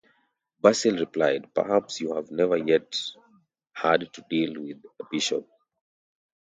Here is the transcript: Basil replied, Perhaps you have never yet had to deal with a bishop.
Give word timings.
Basil 0.59 0.97
replied, 0.97 1.53
Perhaps 1.53 2.01
you 2.01 2.15
have 2.15 2.31
never 2.31 2.57
yet 2.57 2.99
had 3.73 4.11
to 4.13 4.25
deal 4.31 4.59
with 4.59 4.83
a 4.99 5.03
bishop. 5.11 5.47